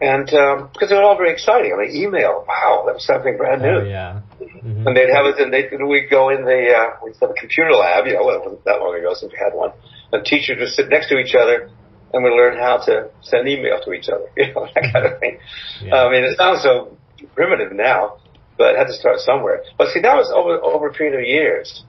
And 0.00 0.28
um, 0.34 0.68
because 0.72 0.90
they 0.90 0.96
were 0.96 1.04
all 1.04 1.16
very 1.16 1.32
exciting. 1.32 1.72
I 1.72 1.86
mean, 1.86 1.96
email, 1.96 2.44
wow, 2.46 2.82
that 2.84 3.00
was 3.00 3.06
something 3.06 3.38
brand 3.38 3.62
new. 3.62 3.80
Oh, 3.80 3.84
yeah. 3.84 4.20
Mm-hmm. 4.40 4.86
And 4.86 4.96
they'd 4.96 5.08
have 5.08 5.24
us, 5.24 5.36
and 5.38 5.52
they 5.52 5.70
we'd 5.70 6.10
go 6.10 6.28
in 6.28 6.44
the 6.44 6.74
uh, 6.74 6.98
we'd 7.02 7.14
have 7.22 7.30
a 7.30 7.38
computer 7.38 7.72
lab. 7.72 8.04
You 8.06 8.14
know, 8.14 8.28
it 8.28 8.42
wasn't 8.42 8.64
that 8.64 8.80
long 8.82 8.98
ago 8.98 9.14
since 9.14 9.32
we 9.32 9.38
had 9.38 9.54
one. 9.54 9.70
And 10.12 10.26
teachers 10.26 10.58
would 10.58 10.68
sit 10.70 10.88
next 10.90 11.08
to 11.08 11.16
each 11.16 11.34
other, 11.38 11.70
and 12.14 12.22
we 12.22 12.30
learn 12.30 12.56
how 12.56 12.78
to 12.78 13.10
send 13.22 13.48
email 13.48 13.80
to 13.84 13.92
each 13.92 14.08
other. 14.08 14.28
You 14.36 14.54
know, 14.54 14.68
that 14.72 14.92
kind 14.92 15.06
of 15.06 15.18
thing. 15.18 15.38
Yeah. 15.82 15.96
I 15.96 16.10
mean, 16.10 16.22
it 16.22 16.38
sounds 16.38 16.62
so 16.62 16.96
primitive 17.34 17.72
now, 17.72 18.18
but 18.56 18.74
it 18.74 18.78
had 18.78 18.86
to 18.86 18.92
start 18.92 19.18
somewhere. 19.18 19.62
But 19.76 19.88
see, 19.88 20.00
that 20.00 20.14
was 20.14 20.32
over 20.34 20.62
over 20.62 20.88
a 20.88 20.92
period 20.92 21.18
of 21.18 21.26
years. 21.26 21.82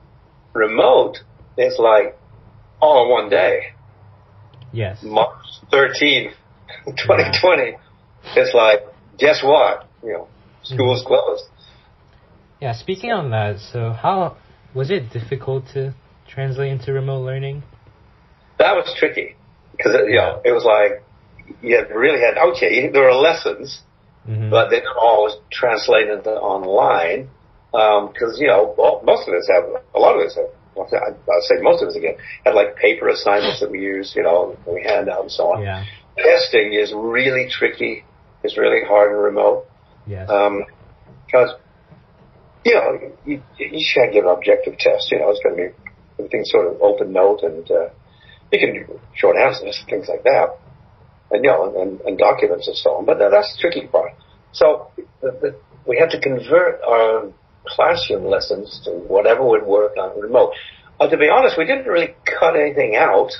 Remote 0.54 1.18
is 1.58 1.78
like 1.78 2.18
all 2.82 3.04
in 3.06 3.12
one 3.12 3.30
day. 3.30 3.74
Yes. 4.74 5.00
March 5.04 5.46
13th, 5.72 6.34
2020. 6.86 7.78
It's 8.36 8.54
like, 8.54 8.80
guess 9.20 9.42
what? 9.44 9.88
You 10.04 10.14
know, 10.14 10.28
hmm. 10.66 10.74
school's 10.74 11.04
closed. 11.06 11.44
Yeah, 12.60 12.74
speaking 12.74 13.12
on 13.12 13.30
that, 13.30 13.60
so 13.60 13.92
how 13.92 14.38
was 14.74 14.90
it 14.90 15.12
difficult 15.14 15.66
to 15.74 15.94
translate 16.28 16.72
into 16.72 16.94
remote 16.94 17.24
learning? 17.24 17.64
That 18.58 18.74
was 18.74 18.96
tricky 18.98 19.36
because 19.76 19.94
it, 19.96 20.10
you 20.10 20.16
know 20.18 20.42
it 20.44 20.52
was 20.52 20.64
like 20.66 21.04
you 21.62 21.76
had 21.78 21.90
really 21.96 22.20
had 22.20 22.38
okay. 22.54 22.90
There 22.90 23.04
were 23.04 23.14
lessons, 23.14 23.82
Mm-hmm. 24.28 24.50
but 24.50 24.70
they 24.72 24.80
don't 24.80 24.98
always 25.00 25.36
translate 25.52 26.10
into 26.10 26.32
online 26.32 27.30
because 27.72 28.40
you 28.40 28.48
know 28.48 28.74
well, 28.76 29.02
most 29.06 29.28
of 29.28 29.36
us 29.36 29.48
have 29.54 29.66
a 29.94 30.00
lot 30.00 30.16
of 30.16 30.26
us 30.26 30.36
have. 30.36 30.50
I- 30.78 31.14
I'd 31.14 31.44
say 31.44 31.56
most 31.62 31.82
of 31.84 31.90
us 31.90 31.96
again 31.96 32.16
had 32.44 32.54
like 32.56 32.76
paper 32.76 33.08
assignments 33.08 33.60
that 33.62 33.70
we 33.72 33.80
use, 33.80 34.14
you 34.16 34.24
know, 34.24 34.58
we 34.68 34.82
hand 34.84 35.08
out 35.10 35.22
and 35.22 35.32
so 35.32 35.54
on. 35.54 35.62
yeah. 35.62 35.86
Testing 36.18 36.74
is 36.74 36.92
really 36.94 37.48
tricky. 37.50 38.04
It's 38.44 38.58
really 38.58 38.82
hard 38.86 39.12
and 39.12 39.22
remote. 39.24 39.68
Yes. 40.08 40.28
Um, 40.30 40.66
because 41.26 41.52
you 42.66 42.74
know 42.74 43.00
you, 43.26 43.42
you 43.58 43.86
can't 43.94 44.12
give 44.12 44.26
an 44.26 44.32
objective 44.32 44.78
test. 44.78 45.12
You 45.12 45.20
know, 45.20 45.30
it's 45.30 45.40
going 45.44 45.56
to 45.56 45.62
be 45.70 45.76
everything's 46.20 46.50
sort 46.52 46.68
of 46.68 46.82
open 46.82 47.14
note, 47.14 47.42
and 47.44 47.70
uh, 47.70 47.90
you 48.52 48.60
can 48.60 48.74
do 48.74 49.00
short 49.16 49.38
answers, 49.38 49.84
things 49.90 50.08
like 50.08 50.24
that, 50.24 50.58
and 51.32 51.44
you 51.44 51.50
know, 51.50 51.80
and, 51.82 52.02
and 52.02 52.18
documents 52.18 52.68
and 52.68 52.76
so 52.76 52.92
on. 52.92 53.06
But 53.06 53.18
that's 53.20 53.56
the 53.56 53.62
tricky 53.62 53.88
part. 53.88 54.12
So 54.52 54.92
the, 55.22 55.32
the, 55.42 55.56
we 55.88 55.98
had 55.98 56.10
to 56.12 56.20
convert 56.20 56.82
our 56.82 57.32
classroom 57.68 58.26
lessons 58.26 58.82
to 58.86 58.92
whatever 58.92 59.44
would 59.44 59.66
work 59.66 59.98
on 59.98 60.20
remote. 60.20 60.54
Uh, 61.00 61.10
to 61.10 61.18
be 61.18 61.30
honest, 61.30 61.58
we 61.58 61.66
didn't 61.66 61.88
really 61.88 62.16
cut 62.40 62.56
anything 62.56 62.96
out. 62.96 63.32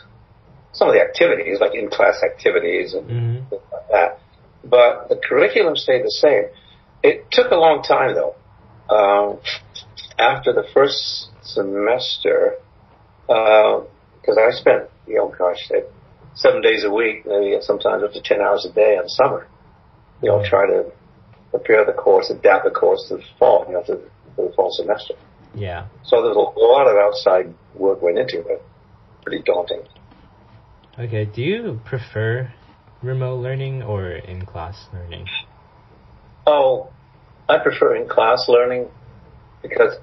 Some 0.74 0.90
of 0.90 0.94
the 0.94 1.02
activities, 1.02 1.60
like 1.62 1.74
in-class 1.74 2.22
activities 2.22 2.94
and 2.94 3.08
Mhm. 3.08 3.50
things 3.50 3.62
like 3.72 3.88
that, 3.92 4.20
but 4.64 5.08
the 5.08 5.16
curriculum 5.16 5.76
stayed 5.78 6.04
the 6.04 6.12
same. 6.12 6.46
It 7.02 7.32
took 7.32 7.52
a 7.52 7.56
long 7.56 7.84
time 7.84 8.14
though. 8.14 8.36
Um, 8.90 9.40
after 10.18 10.54
the 10.54 10.64
first 10.74 11.30
semester, 11.42 12.56
because 13.28 14.38
I 14.38 14.52
spent, 14.52 14.90
you 15.08 15.16
know, 15.16 15.34
gosh, 15.38 15.70
seven 16.34 16.62
days 16.62 16.84
a 16.84 16.92
week, 16.92 17.26
maybe 17.26 17.58
sometimes 17.62 18.04
up 18.04 18.14
to 18.14 18.22
ten 18.22 18.42
hours 18.42 18.66
a 18.70 18.74
day 18.74 18.98
in 19.02 19.08
summer. 19.10 19.48
You 20.22 20.30
know, 20.30 20.44
try 20.48 20.66
to 20.68 20.92
prepare 21.52 21.86
the 21.86 21.94
course, 21.94 22.30
adapt 22.30 22.66
the 22.66 22.72
course 22.72 23.06
to 23.10 23.18
the 23.18 23.24
fall, 23.38 23.66
you 23.68 23.74
know, 23.74 23.82
to, 23.84 23.96
to 23.96 24.50
the 24.50 24.54
fall 24.56 24.72
semester. 24.72 25.14
Yeah. 25.54 25.88
So 26.04 26.22
there's 26.22 26.36
a 26.36 26.40
lot 26.40 26.88
of 26.88 26.98
outside 26.98 27.54
work 27.76 28.02
went 28.02 28.18
into 28.18 28.40
it. 28.40 28.62
Pretty 29.24 29.44
daunting. 29.44 29.84
Okay. 31.00 31.26
Do 31.26 31.42
you 31.42 31.80
prefer 31.86 32.54
remote 33.02 33.38
learning 33.42 33.84
or 33.84 34.12
in 34.12 34.46
class 34.46 34.88
learning? 34.94 35.28
Oh, 36.48 36.90
I 37.48 37.58
prefer 37.60 37.96
in 37.96 38.08
class 38.08 38.46
learning 38.48 38.88
because 39.62 39.98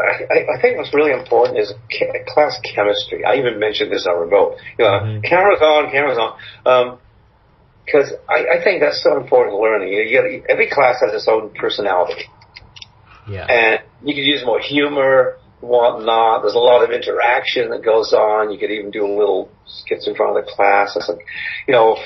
I, 0.00 0.54
I, 0.56 0.60
think 0.60 0.78
what's 0.78 0.94
really 0.94 1.12
important 1.12 1.58
is 1.58 1.72
class 2.28 2.58
chemistry. 2.62 3.24
I 3.24 3.36
even 3.36 3.58
mentioned 3.58 3.90
this 3.90 4.06
on 4.06 4.18
remote. 4.20 4.56
You 4.78 4.84
know, 4.84 4.90
Mhm. 4.90 5.24
cameras 5.24 5.60
on, 5.60 5.90
cameras 5.90 6.18
on. 6.18 6.98
Because 7.84 8.12
I, 8.28 8.58
I 8.58 8.64
think 8.64 8.80
that's 8.80 9.02
so 9.02 9.16
important 9.16 9.56
in 9.56 9.62
learning. 9.62 9.92
You, 9.92 10.02
you, 10.02 10.44
every 10.48 10.70
class 10.70 11.00
has 11.00 11.12
its 11.14 11.26
own 11.26 11.50
personality. 11.50 12.24
Yeah. 13.28 13.44
and 13.44 13.80
you 14.02 14.14
could 14.14 14.24
use 14.24 14.42
more 14.44 14.58
humor, 14.58 15.36
whatnot. 15.60 16.42
There's 16.42 16.54
a 16.54 16.58
lot 16.58 16.82
of 16.82 16.90
interaction 16.90 17.70
that 17.70 17.84
goes 17.84 18.12
on. 18.12 18.50
You 18.50 18.58
could 18.58 18.70
even 18.70 18.90
do 18.90 19.06
little 19.06 19.50
skits 19.66 20.06
in 20.06 20.14
front 20.14 20.38
of 20.38 20.44
the 20.44 20.50
class. 20.50 20.96
It's 20.96 21.08
like, 21.08 21.26
you 21.66 21.74
know, 21.74 21.98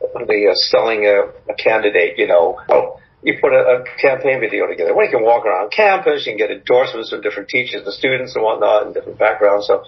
the 0.00 0.48
uh, 0.50 0.54
selling 0.54 1.06
a, 1.06 1.28
a 1.50 1.54
candidate. 1.56 2.18
You 2.18 2.26
know, 2.26 2.60
oh, 2.68 3.00
you 3.26 3.34
put 3.40 3.52
a, 3.52 3.82
a 3.82 3.84
campaign 4.00 4.38
video 4.38 4.68
together. 4.68 4.94
Well, 4.94 5.04
you 5.04 5.10
can 5.10 5.24
walk 5.24 5.44
around 5.44 5.72
campus. 5.72 6.24
You 6.24 6.32
can 6.32 6.38
get 6.38 6.52
endorsements 6.52 7.10
from 7.10 7.22
different 7.22 7.48
teachers, 7.48 7.84
the 7.84 7.90
students, 7.90 8.36
and 8.36 8.44
whatnot, 8.44 8.86
and 8.86 8.94
different 8.94 9.18
backgrounds. 9.18 9.66
So, 9.66 9.82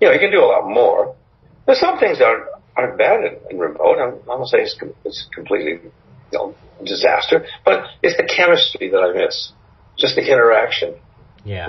you 0.00 0.06
know, 0.06 0.12
you 0.12 0.20
can 0.20 0.30
do 0.30 0.44
a 0.44 0.50
lot 0.52 0.68
more. 0.68 1.16
But 1.64 1.76
some 1.78 1.98
things 1.98 2.20
aren't, 2.20 2.44
aren't 2.76 2.98
bad 2.98 3.24
in, 3.24 3.38
in 3.50 3.58
remote. 3.58 3.96
I'm, 3.96 4.20
I'm 4.30 4.40
not 4.40 4.48
saying 4.48 4.64
it's, 4.64 4.76
com- 4.78 4.92
it's 5.02 5.26
completely, 5.34 5.80
you 5.80 6.38
know, 6.38 6.54
disaster, 6.84 7.46
but 7.64 7.84
it's 8.02 8.18
the 8.18 8.28
chemistry 8.28 8.90
that 8.90 9.00
I 9.00 9.16
miss. 9.16 9.52
Just 9.98 10.14
the 10.16 10.22
interaction. 10.30 10.96
yeah. 11.44 11.66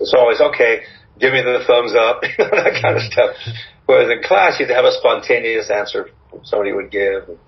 It's 0.00 0.14
always 0.16 0.40
okay. 0.40 0.84
Give 1.20 1.34
me 1.34 1.42
the 1.42 1.64
thumbs 1.66 1.92
up, 1.94 2.22
that 2.38 2.80
kind 2.80 2.96
of 2.96 3.02
stuff. 3.02 3.36
Whereas 3.84 4.08
in 4.10 4.22
class, 4.22 4.58
you'd 4.58 4.70
have 4.70 4.86
a 4.86 4.92
spontaneous 4.92 5.68
answer 5.68 6.08
somebody 6.44 6.72
would 6.72 6.90
give. 6.90 7.28
And, 7.28 7.38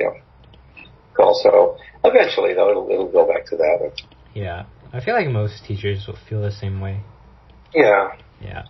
you 0.00 0.06
know, 0.06 0.14
call. 1.16 1.38
So 1.42 1.76
eventually, 2.04 2.54
though, 2.54 2.70
it'll, 2.70 2.88
it'll 2.90 3.12
go 3.12 3.26
back 3.26 3.46
to 3.46 3.56
that. 3.56 3.92
Yeah. 4.34 4.66
I 4.92 5.00
feel 5.04 5.14
like 5.14 5.28
most 5.28 5.64
teachers 5.66 6.04
will 6.06 6.18
feel 6.28 6.42
the 6.42 6.52
same 6.52 6.80
way. 6.80 7.00
Yeah. 7.74 8.16
Yeah. 8.40 8.64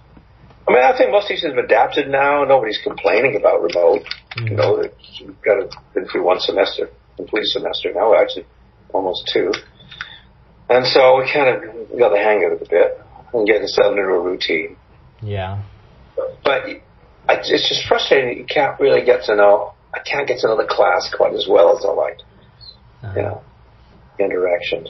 I 0.69 0.73
mean, 0.73 0.83
I 0.83 0.97
think 0.97 1.11
most 1.11 1.29
teachers 1.29 1.53
have 1.55 1.65
adapted 1.65 2.09
now. 2.09 2.43
Nobody's 2.45 2.81
complaining 2.83 3.37
about 3.37 3.63
remote. 3.63 4.03
Mhm. 4.37 4.51
You 4.51 4.57
know, 4.57 4.83
we've 5.21 5.43
got 5.43 5.55
to 5.55 5.69
been 5.95 6.07
through 6.09 6.25
one 6.25 6.41
semester, 6.41 6.91
complete 7.17 7.47
semester 7.47 7.93
now, 7.95 8.15
actually, 8.15 8.47
almost 8.93 9.31
two. 9.33 9.53
And 10.69 10.85
so 10.87 11.19
we 11.19 11.31
kind 11.33 11.49
of 11.49 11.99
got 11.99 12.11
the 12.11 12.19
hang 12.19 12.45
of 12.45 12.53
it 12.53 12.67
a 12.67 12.69
bit 12.69 13.01
and 13.33 13.47
getting 13.47 13.69
settled 13.69 13.99
into 13.99 14.11
a 14.11 14.21
routine. 14.21 14.77
Yeah. 15.23 15.63
But 16.43 16.63
I, 17.29 17.35
it's 17.35 17.69
just 17.69 17.87
frustrating. 17.87 18.39
You 18.39 18.47
can't 18.47 18.79
really 18.81 19.05
get 19.05 19.25
to 19.25 19.37
know. 19.37 19.75
I 19.95 20.01
can't 20.01 20.27
get 20.27 20.41
to 20.41 20.49
know 20.49 20.57
the 20.57 20.67
class 20.69 21.13
quite 21.17 21.35
as 21.35 21.47
well 21.49 21.77
as 21.77 21.85
I 21.85 21.91
like. 21.91 22.19
You 23.15 23.23
know, 23.23 23.43
interactions. 24.19 24.89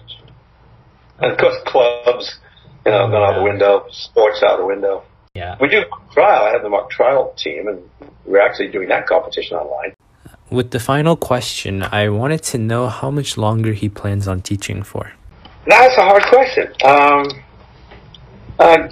And 1.19 1.33
of 1.33 1.39
course, 1.39 1.57
clubs. 1.67 2.39
You 2.85 2.93
know, 2.93 3.09
gone 3.09 3.23
out 3.23 3.39
the 3.39 3.43
window. 3.43 3.87
Sports 3.91 4.43
out 4.43 4.59
the 4.59 4.67
window. 4.67 5.03
Yeah. 5.35 5.57
We 5.61 5.69
do 5.69 5.85
trial. 6.13 6.45
I 6.45 6.51
have 6.51 6.63
the 6.63 6.69
mock 6.69 6.91
trial 6.91 7.35
team, 7.37 7.69
and 7.69 7.83
we're 8.25 8.41
actually 8.41 8.69
doing 8.69 8.89
that 8.89 9.07
competition 9.07 9.57
online. 9.57 9.95
With 10.51 10.71
the 10.71 10.81
final 10.81 11.17
question, 11.17 11.83
I 11.83 12.09
wanted 12.09 12.43
to 12.45 12.59
know 12.59 12.89
how 12.89 13.11
much 13.11 13.37
longer 13.37 13.73
he 13.73 13.89
plans 13.89 14.29
on 14.29 14.41
teaching 14.41 14.83
for. 14.83 15.13
That's 15.67 15.99
a 15.99 16.03
hard 16.03 16.23
question. 16.31 16.73
Um, 16.85 17.27
uh, 18.59 18.89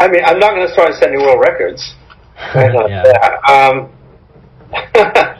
I 0.00 0.08
mean, 0.08 0.22
I'm 0.24 0.38
not 0.38 0.54
going 0.54 0.66
to 0.66 0.72
start 0.72 0.94
setting 0.94 1.20
world 1.20 1.40
records. 1.40 1.94
Right 2.54 2.72
yeah. 2.88 3.02
Um, 3.50 3.90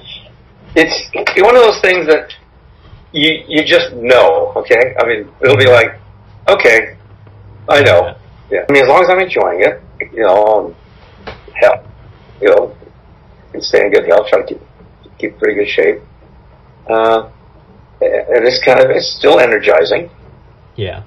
it's 0.75 1.41
one 1.41 1.55
of 1.55 1.63
those 1.63 1.81
things 1.81 2.09
that 2.09 2.35
you 3.13 3.45
you 3.49 3.65
just 3.65 3.93
know. 3.95 4.53
Okay, 4.57 4.95
I 4.99 5.07
mean, 5.07 5.29
it'll 5.43 5.57
be 5.57 5.67
like, 5.67 5.99
okay, 6.49 6.97
I 7.69 7.81
know. 7.83 8.17
Yeah, 8.51 8.65
I 8.69 8.73
mean, 8.73 8.83
as 8.83 8.89
long 8.89 9.03
as 9.03 9.11
I'm 9.11 9.21
enjoying 9.21 9.61
it, 9.63 9.83
you 10.13 10.23
know, 10.23 10.45
um, 10.47 10.75
hell, 11.55 11.85
you 12.41 12.49
know, 12.49 12.75
can 13.53 13.63
stay 13.63 13.85
in 13.85 13.93
good 13.93 14.07
health, 14.07 14.29
try 14.29 14.41
to 14.41 14.47
keep 14.47 14.61
keep 15.19 15.39
pretty 15.39 15.55
good 15.55 15.69
shape. 15.69 16.03
Uh, 16.89 17.31
and 18.01 18.47
it's 18.47 18.63
kind 18.65 18.81
of 18.81 18.91
it's 18.91 19.17
still 19.19 19.39
energizing. 19.41 20.11
Yeah. 20.77 21.03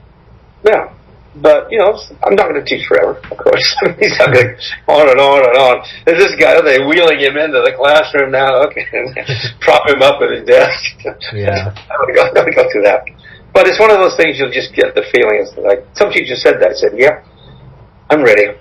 Yeah. 0.65 0.93
But, 1.35 1.71
you 1.71 1.79
know, 1.79 1.97
I'm 2.23 2.35
not 2.35 2.49
going 2.49 2.59
to 2.59 2.65
teach 2.65 2.85
forever, 2.87 3.15
of 3.15 3.37
course. 3.37 3.75
He's 3.99 4.17
not 4.19 4.33
going 4.33 4.55
on 4.87 5.09
and 5.09 5.19
on 5.19 5.39
and 5.47 5.57
on. 5.57 5.87
There's 6.05 6.19
this 6.19 6.35
guy, 6.35 6.55
are 6.55 6.61
they 6.61 6.83
wheeling 6.83 7.19
him 7.19 7.37
into 7.37 7.63
the 7.63 7.71
classroom 7.77 8.31
now? 8.31 8.63
Okay. 8.67 8.83
Prop 9.61 9.87
him 9.87 10.01
up 10.01 10.21
at 10.21 10.31
his 10.31 10.45
desk. 10.45 10.75
Yeah. 11.33 11.71
I'm 11.89 11.97
going 12.01 12.07
to 12.07 12.13
go, 12.15 12.27
I'm 12.27 12.33
going 12.33 12.51
to 12.51 12.55
go 12.55 12.69
through 12.71 12.83
that. 12.83 13.05
But 13.53 13.67
it's 13.67 13.79
one 13.79 13.91
of 13.91 13.99
those 13.99 14.15
things 14.17 14.39
you'll 14.39 14.51
just 14.51 14.73
get 14.73 14.93
the 14.93 15.03
feeling. 15.03 15.39
It's 15.39 15.55
like, 15.57 15.87
some 15.93 16.11
teacher 16.11 16.35
said 16.35 16.59
that. 16.59 16.71
I 16.71 16.73
said, 16.73 16.91
yeah, 16.95 17.23
I'm 18.09 18.23
ready. 18.23 18.57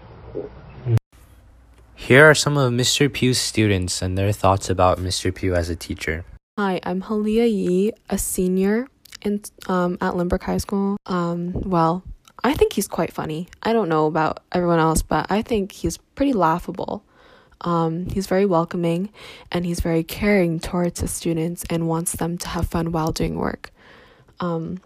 Here 1.96 2.28
are 2.28 2.34
some 2.34 2.56
of 2.56 2.72
Mr. 2.72 3.12
Pugh's 3.12 3.38
students 3.38 4.00
and 4.00 4.16
their 4.16 4.32
thoughts 4.32 4.70
about 4.70 4.98
Mr. 4.98 5.34
Pugh 5.34 5.54
as 5.54 5.68
a 5.68 5.76
teacher. 5.76 6.24
Hi, 6.56 6.80
I'm 6.82 7.02
Halia 7.02 7.50
Yi, 7.50 7.92
a 8.08 8.18
senior 8.18 8.86
in 9.22 9.42
um, 9.68 9.98
at 10.00 10.14
Lynbrook 10.14 10.42
High 10.42 10.58
School. 10.58 10.96
Um, 11.06 11.52
well, 11.52 12.02
I 12.42 12.54
think 12.54 12.72
he's 12.72 12.88
quite 12.88 13.12
funny. 13.12 13.48
I 13.62 13.72
don't 13.72 13.88
know 13.88 14.06
about 14.06 14.42
everyone 14.52 14.78
else, 14.78 15.02
but 15.02 15.26
I 15.30 15.42
think 15.42 15.72
he's 15.72 15.98
pretty 15.98 16.32
laughable. 16.32 17.04
Um, 17.62 18.06
he's 18.06 18.26
very 18.26 18.46
welcoming 18.46 19.10
and 19.52 19.66
he's 19.66 19.80
very 19.80 20.02
caring 20.02 20.60
towards 20.60 21.00
his 21.00 21.10
students 21.10 21.64
and 21.68 21.86
wants 21.86 22.12
them 22.12 22.38
to 22.38 22.48
have 22.48 22.68
fun 22.68 22.92
while 22.92 23.12
doing 23.12 23.36
work. 23.36 23.70
Um, 24.40 24.80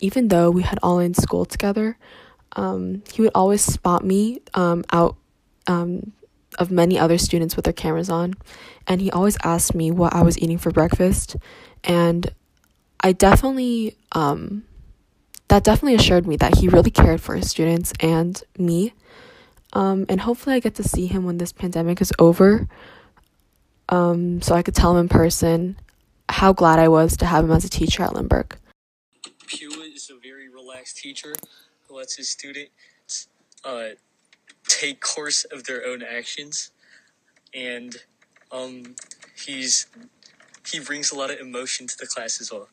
even 0.00 0.28
though 0.28 0.50
we 0.50 0.62
had 0.62 0.78
all 0.82 0.98
in 0.98 1.14
school 1.14 1.46
together, 1.46 1.96
um, 2.54 3.02
he 3.12 3.22
would 3.22 3.30
always 3.34 3.62
spot 3.62 4.04
me 4.04 4.40
um, 4.52 4.84
out 4.92 5.16
um, 5.66 6.12
of 6.58 6.70
many 6.70 6.98
other 6.98 7.18
students 7.18 7.56
with 7.56 7.64
their 7.64 7.72
cameras 7.72 8.10
on, 8.10 8.34
and 8.86 9.00
he 9.00 9.10
always 9.10 9.36
asked 9.42 9.74
me 9.74 9.90
what 9.90 10.14
I 10.14 10.22
was 10.22 10.38
eating 10.38 10.58
for 10.58 10.70
breakfast, 10.70 11.36
and 11.84 12.30
I 13.00 13.12
definitely 13.12 13.96
um, 14.12 14.64
that 15.48 15.64
definitely 15.64 15.94
assured 15.94 16.26
me 16.26 16.36
that 16.36 16.58
he 16.58 16.68
really 16.68 16.90
cared 16.90 17.20
for 17.20 17.36
his 17.36 17.50
students 17.50 17.92
and 18.00 18.42
me. 18.58 18.92
Um, 19.72 20.06
and 20.08 20.20
hopefully, 20.20 20.56
I 20.56 20.60
get 20.60 20.74
to 20.76 20.82
see 20.82 21.06
him 21.06 21.24
when 21.24 21.38
this 21.38 21.52
pandemic 21.52 22.00
is 22.00 22.12
over, 22.18 22.68
um, 23.88 24.40
so 24.40 24.54
I 24.54 24.62
could 24.62 24.74
tell 24.74 24.92
him 24.92 25.00
in 25.00 25.08
person 25.08 25.76
how 26.28 26.52
glad 26.52 26.78
I 26.78 26.88
was 26.88 27.16
to 27.18 27.26
have 27.26 27.44
him 27.44 27.52
as 27.52 27.64
a 27.64 27.68
teacher 27.68 28.02
at 28.02 28.10
Lynbrook. 28.10 28.56
Pugh 29.46 29.82
is 29.94 30.10
a 30.10 30.18
very 30.18 30.48
relaxed 30.48 30.96
teacher 30.96 31.34
who 31.86 31.96
lets 31.96 32.16
his 32.16 32.28
students 32.28 33.28
uh, 33.64 33.90
take 34.68 35.00
course 35.00 35.44
of 35.44 35.64
their 35.64 35.86
own 35.86 36.02
actions, 36.02 36.70
and 37.54 37.96
um, 38.50 38.94
he's 39.36 39.86
he 40.66 40.80
brings 40.80 41.12
a 41.12 41.16
lot 41.16 41.30
of 41.30 41.38
emotion 41.38 41.86
to 41.86 41.96
the 41.98 42.06
class 42.06 42.40
as 42.40 42.50
well. 42.50 42.68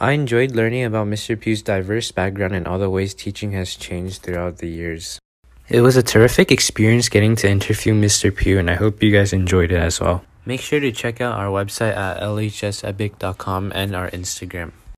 I 0.00 0.12
enjoyed 0.12 0.56
learning 0.56 0.84
about 0.84 1.06
Mr. 1.06 1.38
Pugh's 1.38 1.62
diverse 1.62 2.10
background 2.10 2.54
and 2.54 2.66
all 2.66 2.78
the 2.78 2.90
ways 2.90 3.14
teaching 3.14 3.52
has 3.52 3.76
changed 3.76 4.22
throughout 4.22 4.58
the 4.58 4.68
years. 4.68 5.20
It 5.68 5.80
was 5.82 5.96
a 5.96 6.02
terrific 6.02 6.50
experience 6.50 7.08
getting 7.08 7.36
to 7.36 7.48
interview 7.48 7.94
Mr. 7.94 8.34
Pugh, 8.34 8.58
and 8.58 8.68
I 8.68 8.74
hope 8.74 9.02
you 9.02 9.10
guys 9.10 9.32
enjoyed 9.32 9.72
it 9.72 9.78
as 9.78 10.00
well. 10.00 10.24
Make 10.44 10.60
sure 10.60 10.80
to 10.80 10.92
check 10.92 11.20
out 11.20 11.38
our 11.38 11.46
website 11.46 11.96
at 11.96 12.20
lhsepic.com 12.20 13.72
and 13.74 13.96
our 13.96 14.10
Instagram. 14.10 14.72